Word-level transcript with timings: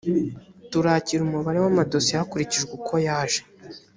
turakira 0.71 1.21
umubare 1.23 1.57
w’amadosiye 1.63 2.15
hakurikijwe 2.21 2.71
uko 2.77 2.93
yaje 3.07 3.41